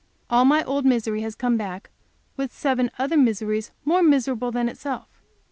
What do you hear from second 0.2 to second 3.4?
All my old misery has come back with seven other